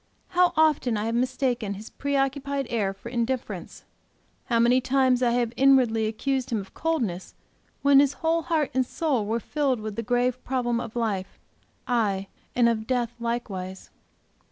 [0.29, 3.83] How often I have mistaken his preoccupied air for indifference;
[4.45, 7.35] how many times I have inwardly accused him of coldness,
[7.83, 11.37] when his whole heart and soul were filled with the grave problem of life,
[11.85, 13.91] aye, and of death likewise.